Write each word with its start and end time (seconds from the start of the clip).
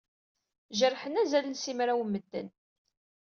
Jerḥen 0.77 1.19
azal 1.21 1.45
n 1.47 1.55
simraw 1.57 1.99
n 2.05 2.09
medden. 2.11 2.47